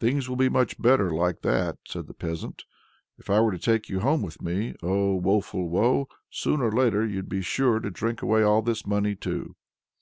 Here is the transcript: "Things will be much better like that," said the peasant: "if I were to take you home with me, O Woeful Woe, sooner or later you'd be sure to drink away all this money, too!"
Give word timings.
"Things 0.00 0.30
will 0.30 0.36
be 0.36 0.48
much 0.48 0.80
better 0.80 1.10
like 1.10 1.42
that," 1.42 1.76
said 1.86 2.06
the 2.06 2.14
peasant: 2.14 2.64
"if 3.18 3.28
I 3.28 3.38
were 3.42 3.52
to 3.52 3.58
take 3.58 3.90
you 3.90 4.00
home 4.00 4.22
with 4.22 4.40
me, 4.40 4.74
O 4.82 5.14
Woeful 5.16 5.68
Woe, 5.68 6.08
sooner 6.30 6.68
or 6.68 6.72
later 6.72 7.04
you'd 7.06 7.28
be 7.28 7.42
sure 7.42 7.78
to 7.78 7.90
drink 7.90 8.22
away 8.22 8.42
all 8.42 8.62
this 8.62 8.86
money, 8.86 9.14
too!" 9.14 9.54